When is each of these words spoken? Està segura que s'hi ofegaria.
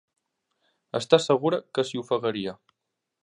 Està 0.99 1.19
segura 1.25 1.61
que 1.77 1.85
s'hi 1.89 2.01
ofegaria. 2.05 2.57